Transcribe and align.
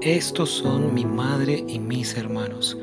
Estos 0.00 0.50
son 0.50 0.94
mi 0.94 1.04
madre 1.04 1.64
y 1.66 1.80
mis 1.80 2.16
hermanos. 2.16 2.78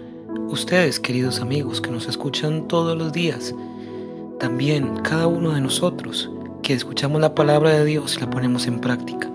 Ustedes, 0.49 0.99
queridos 0.99 1.39
amigos, 1.39 1.79
que 1.79 1.89
nos 1.89 2.09
escuchan 2.09 2.67
todos 2.67 2.97
los 2.97 3.13
días. 3.13 3.55
También 4.37 4.97
cada 4.97 5.25
uno 5.25 5.53
de 5.53 5.61
nosotros 5.61 6.29
que 6.61 6.73
escuchamos 6.73 7.21
la 7.21 7.33
palabra 7.33 7.69
de 7.69 7.85
Dios 7.85 8.17
y 8.17 8.19
la 8.19 8.29
ponemos 8.29 8.67
en 8.67 8.81
práctica. 8.81 9.31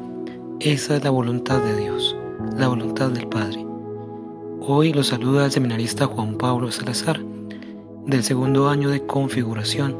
Esa 0.60 0.96
es 0.96 1.04
la 1.04 1.08
voluntad 1.08 1.62
de 1.62 1.80
Dios, 1.80 2.14
la 2.58 2.68
voluntad 2.68 3.12
del 3.12 3.26
Padre. 3.28 3.64
Hoy 4.60 4.92
los 4.92 5.06
saluda 5.06 5.46
el 5.46 5.50
seminarista 5.50 6.04
Juan 6.04 6.36
Pablo 6.36 6.70
Salazar, 6.70 7.18
del 8.04 8.22
segundo 8.22 8.68
año 8.68 8.90
de 8.90 9.06
configuración, 9.06 9.96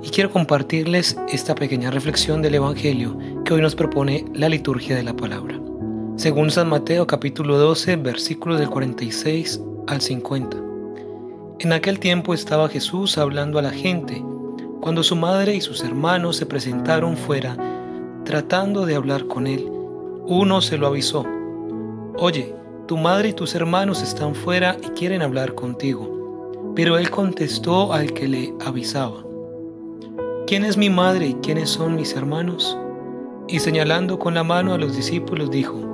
y 0.00 0.10
quiero 0.10 0.30
compartirles 0.30 1.18
esta 1.28 1.56
pequeña 1.56 1.90
reflexión 1.90 2.40
del 2.40 2.54
Evangelio 2.54 3.18
que 3.44 3.54
hoy 3.54 3.62
nos 3.62 3.74
propone 3.74 4.26
la 4.32 4.48
liturgia 4.48 4.94
de 4.94 5.02
la 5.02 5.16
palabra. 5.16 5.59
Según 6.20 6.50
San 6.50 6.68
Mateo 6.68 7.06
capítulo 7.06 7.56
12, 7.56 7.96
versículos 7.96 8.58
del 8.58 8.68
46 8.68 9.58
al 9.86 10.02
50. 10.02 10.54
En 11.60 11.72
aquel 11.72 11.98
tiempo 11.98 12.34
estaba 12.34 12.68
Jesús 12.68 13.16
hablando 13.16 13.58
a 13.58 13.62
la 13.62 13.70
gente 13.70 14.22
cuando 14.82 15.02
su 15.02 15.16
madre 15.16 15.54
y 15.54 15.62
sus 15.62 15.82
hermanos 15.82 16.36
se 16.36 16.44
presentaron 16.44 17.16
fuera, 17.16 17.56
tratando 18.26 18.84
de 18.84 18.96
hablar 18.96 19.28
con 19.28 19.46
él, 19.46 19.66
uno 20.26 20.60
se 20.60 20.76
lo 20.76 20.88
avisó. 20.88 21.24
Oye, 22.18 22.54
tu 22.86 22.98
madre 22.98 23.30
y 23.30 23.32
tus 23.32 23.54
hermanos 23.54 24.02
están 24.02 24.34
fuera 24.34 24.76
y 24.84 24.90
quieren 24.90 25.22
hablar 25.22 25.54
contigo. 25.54 26.74
Pero 26.76 26.98
él 26.98 27.08
contestó 27.08 27.94
al 27.94 28.12
que 28.12 28.28
le 28.28 28.52
avisaba. 28.66 29.24
¿Quién 30.46 30.66
es 30.66 30.76
mi 30.76 30.90
madre 30.90 31.28
y 31.28 31.34
quiénes 31.36 31.70
son 31.70 31.96
mis 31.96 32.14
hermanos? 32.14 32.76
Y 33.48 33.60
señalando 33.60 34.18
con 34.18 34.34
la 34.34 34.44
mano 34.44 34.74
a 34.74 34.78
los 34.78 34.94
discípulos 34.94 35.50
dijo, 35.50 35.90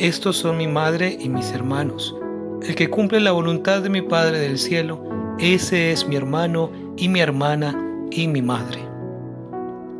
Estos 0.00 0.36
son 0.36 0.58
mi 0.58 0.68
madre 0.68 1.18
y 1.18 1.28
mis 1.28 1.50
hermanos. 1.50 2.14
El 2.62 2.76
que 2.76 2.88
cumple 2.88 3.18
la 3.18 3.32
voluntad 3.32 3.82
de 3.82 3.90
mi 3.90 4.00
Padre 4.00 4.38
del 4.38 4.56
cielo, 4.56 5.02
ese 5.40 5.90
es 5.90 6.06
mi 6.06 6.14
hermano 6.14 6.70
y 6.96 7.08
mi 7.08 7.18
hermana 7.18 7.76
y 8.12 8.28
mi 8.28 8.40
madre. 8.40 8.78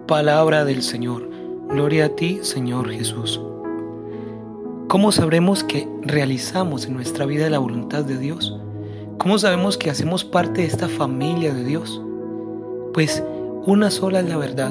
Palabra 0.07 0.65
del 0.65 0.85
Señor. 0.85 1.29
Gloria 1.69 2.05
a 2.05 2.09
ti, 2.11 2.39
Señor 2.43 2.89
Jesús. 2.91 3.41
¿Cómo 4.87 5.11
sabremos 5.11 5.65
que 5.65 5.89
realizamos 6.03 6.87
en 6.87 6.95
nuestra 6.95 7.27
vida 7.27 7.51
la 7.51 7.59
voluntad 7.59 8.05
de 8.05 8.19
Dios? 8.19 8.57
¿Cómo 9.19 9.37
sabemos 9.37 9.77
que 9.77 9.91
hacemos 9.91 10.25
parte 10.25 10.61
de 10.61 10.69
esta 10.69 10.87
familia 10.87 11.53
de 11.53 11.65
Dios? 11.65 12.01
Pues 12.95 13.25
una 13.67 13.91
sola 13.91 14.21
es 14.21 14.29
la 14.29 14.37
verdad, 14.37 14.71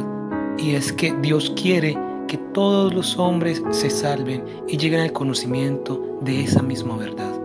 y 0.58 0.76
es 0.76 0.94
que 0.94 1.14
Dios 1.22 1.52
quiere 1.62 1.98
que 2.28 2.38
todos 2.38 2.94
los 2.94 3.18
hombres 3.18 3.64
se 3.72 3.90
salven 3.90 4.44
y 4.68 4.78
lleguen 4.78 5.00
al 5.00 5.12
conocimiento 5.12 6.20
de 6.22 6.44
esa 6.44 6.62
misma 6.62 6.98
verdad. 6.98 7.42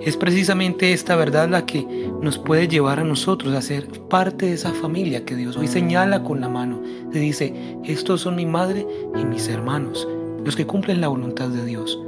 Es 0.00 0.16
precisamente 0.16 0.92
esta 0.92 1.14
verdad 1.14 1.48
la 1.48 1.64
que 1.64 1.86
nos 2.20 2.36
puede 2.36 2.66
llevar 2.66 2.98
a 2.98 3.04
nosotros 3.04 3.54
a 3.54 3.62
ser 3.62 3.86
parte 4.08 4.46
de 4.46 4.54
esa 4.54 4.72
familia 4.72 5.24
que 5.24 5.36
Dios 5.36 5.56
hoy 5.56 5.68
señala 5.68 6.24
con 6.24 6.40
la 6.40 6.48
mano. 6.48 6.82
Se 7.12 7.20
dice, 7.20 7.78
estos 7.84 8.22
son 8.22 8.34
mi 8.34 8.44
madre 8.44 8.84
y 9.14 9.24
mis 9.24 9.46
hermanos, 9.46 10.08
los 10.44 10.56
que 10.56 10.66
cumplen 10.66 11.00
la 11.00 11.06
voluntad 11.06 11.50
de 11.50 11.64
Dios. 11.64 12.00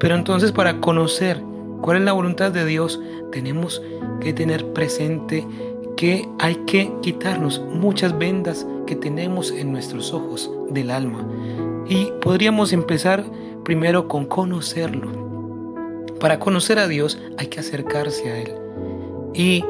Pero 0.00 0.14
entonces 0.14 0.52
para 0.52 0.80
conocer 0.80 1.38
cuál 1.82 1.98
es 1.98 2.04
la 2.04 2.12
voluntad 2.12 2.50
de 2.50 2.64
Dios, 2.64 2.98
tenemos 3.30 3.82
que 4.20 4.32
tener 4.32 4.72
presente 4.72 5.46
que 5.96 6.26
hay 6.38 6.54
que 6.66 6.90
quitarnos 7.02 7.60
muchas 7.60 8.18
vendas 8.18 8.66
que 8.86 8.96
tenemos 8.96 9.50
en 9.50 9.70
nuestros 9.70 10.14
ojos 10.14 10.50
del 10.70 10.90
alma. 10.90 11.26
Y 11.86 12.12
podríamos 12.20 12.72
empezar 12.72 13.24
primero 13.64 14.08
con 14.08 14.26
conocerlo 14.26 15.24
para 16.24 16.38
conocer 16.38 16.78
a 16.78 16.88
Dios 16.88 17.18
hay 17.36 17.48
que 17.48 17.60
acercarse 17.60 18.30
a 18.30 18.38
Él. 18.38 18.54
Y 19.34 19.62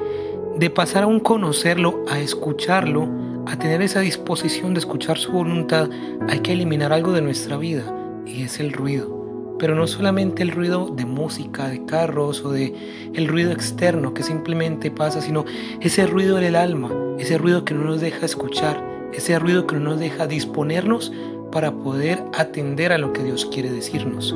de 0.56 0.70
pasar 0.70 1.02
a 1.02 1.08
un 1.08 1.18
conocerlo, 1.18 2.04
a 2.08 2.20
escucharlo, 2.20 3.08
a 3.46 3.58
tener 3.58 3.82
esa 3.82 3.98
disposición 3.98 4.72
de 4.72 4.78
escuchar 4.78 5.18
su 5.18 5.32
voluntad, 5.32 5.90
hay 6.28 6.38
que 6.38 6.52
eliminar 6.52 6.92
algo 6.92 7.10
de 7.10 7.22
nuestra 7.22 7.56
vida 7.56 7.92
y 8.24 8.42
es 8.42 8.60
el 8.60 8.72
ruido. 8.72 9.56
Pero 9.58 9.74
no 9.74 9.88
solamente 9.88 10.44
el 10.44 10.52
ruido 10.52 10.90
de 10.94 11.06
música, 11.06 11.66
de 11.66 11.84
carros 11.86 12.44
o 12.44 12.52
de 12.52 12.72
el 13.14 13.26
ruido 13.26 13.50
externo 13.50 14.14
que 14.14 14.22
simplemente 14.22 14.92
pasa, 14.92 15.20
sino 15.20 15.44
ese 15.80 16.06
ruido 16.06 16.36
del 16.36 16.54
alma, 16.54 16.92
ese 17.18 17.36
ruido 17.36 17.64
que 17.64 17.74
no 17.74 17.82
nos 17.82 18.00
deja 18.00 18.26
escuchar, 18.26 18.80
ese 19.12 19.36
ruido 19.40 19.66
que 19.66 19.74
no 19.74 19.90
nos 19.90 19.98
deja 19.98 20.28
disponernos 20.28 21.12
para 21.54 21.70
poder 21.72 22.20
atender 22.36 22.92
a 22.92 22.98
lo 22.98 23.12
que 23.12 23.22
Dios 23.22 23.46
quiere 23.46 23.70
decirnos, 23.70 24.34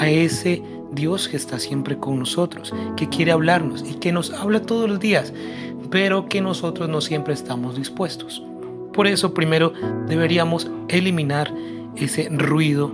a 0.00 0.08
ese 0.08 0.62
Dios 0.92 1.28
que 1.28 1.36
está 1.36 1.58
siempre 1.58 1.98
con 1.98 2.18
nosotros, 2.18 2.72
que 2.96 3.10
quiere 3.10 3.32
hablarnos 3.32 3.84
y 3.88 3.96
que 3.96 4.12
nos 4.12 4.32
habla 4.32 4.62
todos 4.62 4.88
los 4.88 4.98
días, 4.98 5.34
pero 5.90 6.26
que 6.26 6.40
nosotros 6.40 6.88
no 6.88 7.02
siempre 7.02 7.34
estamos 7.34 7.76
dispuestos. 7.76 8.42
Por 8.94 9.06
eso 9.06 9.34
primero 9.34 9.74
deberíamos 10.08 10.70
eliminar 10.88 11.52
ese 11.96 12.30
ruido 12.30 12.92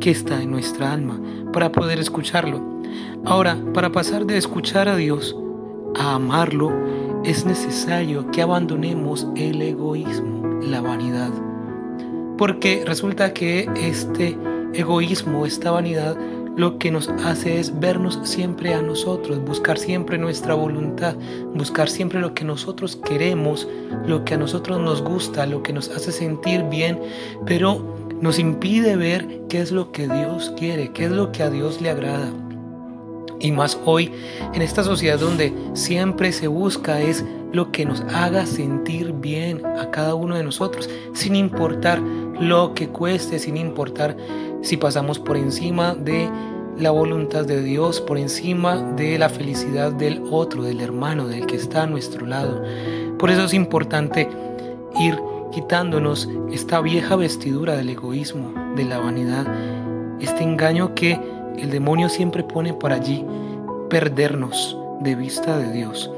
que 0.00 0.10
está 0.10 0.42
en 0.42 0.50
nuestra 0.50 0.92
alma 0.92 1.20
para 1.52 1.70
poder 1.70 2.00
escucharlo. 2.00 2.60
Ahora, 3.24 3.56
para 3.72 3.92
pasar 3.92 4.26
de 4.26 4.36
escuchar 4.36 4.88
a 4.88 4.96
Dios 4.96 5.36
a 5.94 6.14
amarlo, 6.14 6.72
es 7.24 7.46
necesario 7.46 8.28
que 8.32 8.42
abandonemos 8.42 9.28
el 9.36 9.62
egoísmo, 9.62 10.60
la 10.60 10.80
vanidad. 10.80 11.51
Porque 12.38 12.84
resulta 12.86 13.32
que 13.32 13.68
este 13.76 14.36
egoísmo, 14.74 15.46
esta 15.46 15.70
vanidad, 15.70 16.16
lo 16.56 16.78
que 16.78 16.90
nos 16.90 17.08
hace 17.24 17.58
es 17.58 17.78
vernos 17.80 18.18
siempre 18.24 18.74
a 18.74 18.82
nosotros, 18.82 19.42
buscar 19.42 19.78
siempre 19.78 20.18
nuestra 20.18 20.54
voluntad, 20.54 21.16
buscar 21.54 21.88
siempre 21.88 22.20
lo 22.20 22.34
que 22.34 22.44
nosotros 22.44 22.96
queremos, 22.96 23.66
lo 24.06 24.24
que 24.24 24.34
a 24.34 24.38
nosotros 24.38 24.78
nos 24.78 25.02
gusta, 25.02 25.46
lo 25.46 25.62
que 25.62 25.72
nos 25.72 25.88
hace 25.88 26.12
sentir 26.12 26.64
bien, 26.64 27.00
pero 27.46 27.82
nos 28.20 28.38
impide 28.38 28.96
ver 28.96 29.40
qué 29.48 29.60
es 29.60 29.72
lo 29.72 29.92
que 29.92 30.08
Dios 30.08 30.52
quiere, 30.58 30.92
qué 30.92 31.06
es 31.06 31.10
lo 31.10 31.32
que 31.32 31.42
a 31.42 31.50
Dios 31.50 31.80
le 31.80 31.90
agrada. 31.90 32.30
Y 33.40 33.50
más 33.50 33.78
hoy, 33.84 34.12
en 34.54 34.62
esta 34.62 34.84
sociedad 34.84 35.18
donde 35.18 35.52
siempre 35.72 36.30
se 36.30 36.46
busca 36.46 37.00
es 37.00 37.24
lo 37.52 37.72
que 37.72 37.84
nos 37.84 38.00
haga 38.02 38.46
sentir 38.46 39.12
bien 39.12 39.64
a 39.66 39.90
cada 39.90 40.14
uno 40.14 40.36
de 40.36 40.44
nosotros, 40.44 40.88
sin 41.12 41.34
importar 41.34 42.00
lo 42.48 42.74
que 42.74 42.88
cueste, 42.88 43.38
sin 43.38 43.56
importar 43.56 44.16
si 44.62 44.76
pasamos 44.76 45.18
por 45.18 45.36
encima 45.36 45.94
de 45.94 46.28
la 46.78 46.90
voluntad 46.90 47.44
de 47.44 47.62
Dios, 47.62 48.00
por 48.00 48.18
encima 48.18 48.76
de 48.76 49.18
la 49.18 49.28
felicidad 49.28 49.92
del 49.92 50.22
otro, 50.30 50.62
del 50.62 50.80
hermano, 50.80 51.26
del 51.26 51.46
que 51.46 51.56
está 51.56 51.82
a 51.82 51.86
nuestro 51.86 52.26
lado. 52.26 52.62
Por 53.18 53.30
eso 53.30 53.44
es 53.44 53.54
importante 53.54 54.28
ir 54.98 55.16
quitándonos 55.52 56.28
esta 56.50 56.80
vieja 56.80 57.14
vestidura 57.16 57.76
del 57.76 57.90
egoísmo, 57.90 58.52
de 58.74 58.84
la 58.84 58.98
vanidad, 58.98 59.46
este 60.20 60.42
engaño 60.42 60.94
que 60.94 61.20
el 61.58 61.70
demonio 61.70 62.08
siempre 62.08 62.42
pone 62.42 62.72
por 62.72 62.92
allí, 62.92 63.24
perdernos 63.90 64.76
de 65.00 65.14
vista 65.14 65.58
de 65.58 65.72
Dios. 65.72 66.10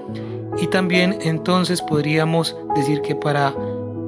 Y 0.58 0.68
también 0.68 1.18
entonces 1.22 1.82
podríamos 1.82 2.56
decir 2.76 3.02
que 3.02 3.16
para 3.16 3.54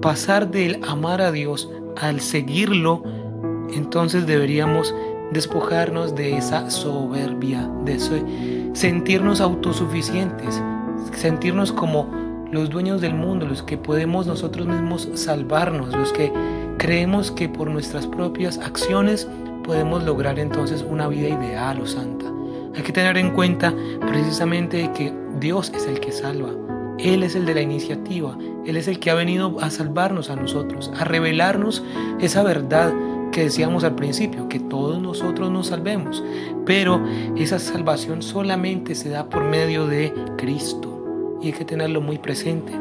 pasar 0.01 0.49
del 0.51 0.81
amar 0.87 1.21
a 1.21 1.33
Dios 1.33 1.69
al 2.01 2.21
seguirlo, 2.21 3.03
entonces 3.75 4.27
deberíamos 4.27 4.95
despojarnos 5.33 6.15
de 6.15 6.37
esa 6.37 6.71
soberbia, 6.71 7.69
de 7.85 7.99
sentirnos 8.75 9.41
autosuficientes, 9.41 10.63
sentirnos 11.13 11.73
como 11.73 12.09
los 12.51 12.71
dueños 12.71 13.01
del 13.01 13.15
mundo, 13.15 13.47
los 13.47 13.63
que 13.63 13.77
podemos 13.77 14.27
nosotros 14.27 14.67
mismos 14.67 15.09
salvarnos, 15.15 15.95
los 15.95 16.13
que 16.13 16.33
creemos 16.79 17.31
que 17.31 17.49
por 17.49 17.69
nuestras 17.69 18.07
propias 18.07 18.59
acciones 18.59 19.29
podemos 19.65 20.05
lograr 20.05 20.39
entonces 20.39 20.85
una 20.89 21.09
vida 21.09 21.29
ideal 21.29 21.81
o 21.81 21.87
santa. 21.87 22.27
Hay 22.77 22.83
que 22.83 22.93
tener 22.93 23.17
en 23.17 23.31
cuenta 23.33 23.75
precisamente 24.07 24.91
que 24.93 25.13
Dios 25.41 25.73
es 25.75 25.87
el 25.87 25.99
que 25.99 26.13
salva. 26.13 26.51
Él 26.99 27.23
es 27.23 27.35
el 27.35 27.47
de 27.47 27.55
la 27.55 27.61
iniciativa. 27.63 28.37
Él 28.65 28.77
es 28.77 28.89
el 28.89 28.99
que 28.99 29.11
ha 29.11 29.15
venido 29.15 29.57
a 29.61 29.71
salvarnos 29.71 30.31
a 30.31 30.37
nosotros, 30.37 30.91
a 30.99 31.05
revelarnos 31.05 31.85
esa 32.21 32.43
verdad 32.43 32.93
que 33.33 33.43
decíamos 33.43 33.85
al 33.85 33.95
principio, 33.95 34.49
que 34.49 34.61
todos 34.61 35.01
nosotros 35.01 35.51
nos 35.51 35.67
salvemos, 35.67 36.25
pero 36.65 37.05
esa 37.37 37.59
salvación 37.59 38.23
solamente 38.23 38.95
se 38.95 39.11
da 39.11 39.29
por 39.29 39.45
medio 39.45 39.87
de 39.87 40.13
Cristo 40.39 41.39
y 41.43 41.49
hay 41.49 41.53
que 41.53 41.65
tenerlo 41.65 42.01
muy 42.01 42.19
presente, 42.19 42.73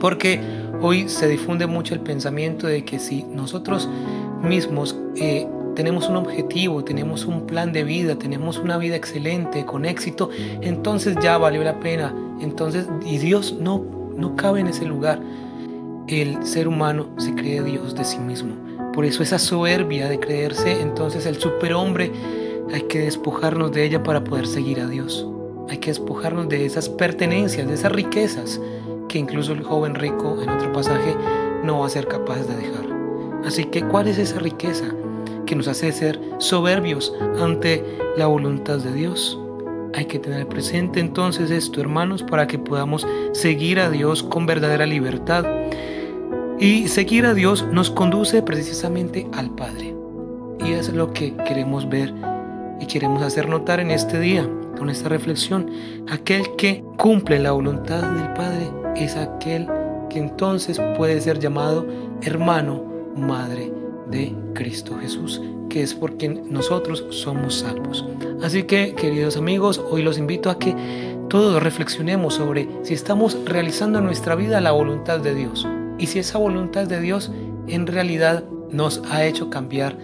porque 0.00 0.40
hoy 0.80 1.08
se 1.08 1.26
difunde 1.26 1.66
mucho 1.66 1.94
el 1.94 2.00
pensamiento 2.00 2.66
de 2.68 2.84
que 2.84 3.00
si 3.00 3.24
nosotros 3.24 3.88
mismos 4.40 4.96
eh, 5.16 5.48
tenemos 5.74 6.08
un 6.08 6.16
objetivo, 6.16 6.84
tenemos 6.84 7.24
un 7.26 7.46
plan 7.46 7.72
de 7.72 7.84
vida, 7.84 8.16
tenemos 8.16 8.58
una 8.58 8.78
vida 8.78 8.96
excelente, 8.96 9.64
con 9.64 9.84
éxito, 9.84 10.30
entonces 10.60 11.16
ya 11.20 11.38
valió 11.38 11.62
la 11.62 11.80
pena. 11.80 12.14
Entonces, 12.40 12.88
y 13.04 13.18
Dios 13.18 13.56
no, 13.60 13.84
no 14.16 14.36
cabe 14.36 14.60
en 14.60 14.68
ese 14.68 14.84
lugar. 14.84 15.20
El 16.06 16.44
ser 16.44 16.68
humano 16.68 17.08
se 17.18 17.34
cree 17.34 17.62
Dios 17.62 17.94
de 17.94 18.04
sí 18.04 18.18
mismo. 18.18 18.54
Por 18.92 19.04
eso 19.04 19.22
esa 19.22 19.38
soberbia 19.38 20.08
de 20.08 20.20
creerse 20.20 20.80
entonces 20.80 21.26
el 21.26 21.36
superhombre 21.36 22.12
hay 22.72 22.82
que 22.82 23.00
despojarnos 23.00 23.72
de 23.72 23.84
ella 23.84 24.02
para 24.02 24.22
poder 24.22 24.46
seguir 24.46 24.80
a 24.80 24.86
Dios. 24.86 25.26
Hay 25.68 25.78
que 25.78 25.90
despojarnos 25.90 26.48
de 26.48 26.66
esas 26.66 26.88
pertenencias, 26.88 27.66
de 27.66 27.74
esas 27.74 27.90
riquezas 27.90 28.60
que 29.08 29.18
incluso 29.18 29.52
el 29.52 29.62
joven 29.62 29.94
rico 29.94 30.40
en 30.42 30.48
otro 30.48 30.72
pasaje 30.72 31.16
no 31.64 31.80
va 31.80 31.86
a 31.86 31.90
ser 31.90 32.06
capaz 32.06 32.42
de 32.46 32.56
dejar. 32.56 32.84
Así 33.44 33.64
que, 33.64 33.82
¿cuál 33.82 34.08
es 34.08 34.18
esa 34.18 34.38
riqueza 34.38 34.86
que 35.54 35.58
nos 35.58 35.68
hace 35.68 35.92
ser 35.92 36.20
soberbios 36.38 37.14
ante 37.40 37.84
la 38.16 38.26
voluntad 38.26 38.78
de 38.78 38.92
Dios? 38.92 39.38
Hay 39.94 40.06
que 40.06 40.18
tener 40.18 40.48
presente 40.48 40.98
entonces 40.98 41.52
esto, 41.52 41.80
hermanos, 41.80 42.24
para 42.24 42.48
que 42.48 42.58
podamos 42.58 43.06
seguir 43.30 43.78
a 43.78 43.88
Dios 43.88 44.24
con 44.24 44.46
verdadera 44.46 44.84
libertad. 44.84 45.44
Y 46.58 46.88
seguir 46.88 47.24
a 47.24 47.34
Dios 47.34 47.64
nos 47.70 47.90
conduce 47.90 48.42
precisamente 48.42 49.28
al 49.32 49.50
Padre. 49.50 49.94
Y 50.58 50.72
es 50.72 50.92
lo 50.92 51.12
que 51.12 51.36
queremos 51.46 51.88
ver 51.88 52.12
y 52.80 52.86
queremos 52.86 53.22
hacer 53.22 53.48
notar 53.48 53.78
en 53.78 53.92
este 53.92 54.18
día, 54.18 54.50
con 54.76 54.90
esta 54.90 55.08
reflexión. 55.08 55.70
Aquel 56.10 56.56
que 56.56 56.82
cumple 56.98 57.38
la 57.38 57.52
voluntad 57.52 58.02
del 58.02 58.32
Padre 58.32 58.72
es 58.96 59.14
aquel 59.14 59.68
que 60.10 60.18
entonces 60.18 60.80
puede 60.96 61.20
ser 61.20 61.38
llamado 61.38 61.86
hermano, 62.22 62.82
madre 63.16 63.83
de 64.10 64.34
Cristo 64.54 64.96
Jesús, 65.00 65.40
que 65.68 65.82
es 65.82 65.94
porque 65.94 66.28
nosotros 66.28 67.04
somos 67.10 67.56
salvos. 67.56 68.04
Así 68.42 68.64
que, 68.64 68.94
queridos 68.94 69.36
amigos, 69.36 69.80
hoy 69.90 70.02
los 70.02 70.18
invito 70.18 70.50
a 70.50 70.58
que 70.58 70.74
todos 71.28 71.62
reflexionemos 71.62 72.34
sobre 72.34 72.68
si 72.82 72.94
estamos 72.94 73.38
realizando 73.44 73.98
en 73.98 74.04
nuestra 74.04 74.34
vida 74.34 74.60
la 74.60 74.72
voluntad 74.72 75.20
de 75.20 75.34
Dios 75.34 75.66
y 75.98 76.06
si 76.06 76.18
esa 76.18 76.38
voluntad 76.38 76.86
de 76.86 77.00
Dios 77.00 77.30
en 77.66 77.86
realidad 77.86 78.44
nos 78.70 79.02
ha 79.10 79.24
hecho 79.24 79.50
cambiar 79.50 79.96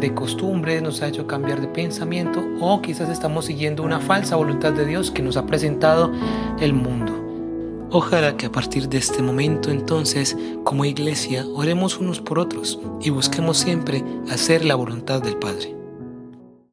de 0.00 0.14
costumbre, 0.14 0.80
nos 0.80 1.02
ha 1.02 1.08
hecho 1.08 1.26
cambiar 1.26 1.60
de 1.60 1.68
pensamiento 1.68 2.44
o 2.60 2.82
quizás 2.82 3.08
estamos 3.08 3.46
siguiendo 3.46 3.82
una 3.82 4.00
falsa 4.00 4.36
voluntad 4.36 4.72
de 4.72 4.86
Dios 4.86 5.10
que 5.10 5.22
nos 5.22 5.36
ha 5.36 5.46
presentado 5.46 6.12
el 6.60 6.72
mundo. 6.72 7.23
Ojalá 7.90 8.36
que 8.36 8.46
a 8.46 8.52
partir 8.52 8.88
de 8.88 8.98
este 8.98 9.22
momento 9.22 9.70
entonces, 9.70 10.36
como 10.64 10.84
iglesia, 10.84 11.46
oremos 11.54 11.98
unos 11.98 12.20
por 12.20 12.38
otros 12.38 12.80
y 13.00 13.10
busquemos 13.10 13.58
siempre 13.58 14.02
hacer 14.30 14.64
la 14.64 14.74
voluntad 14.74 15.22
del 15.22 15.36
Padre. 15.36 15.83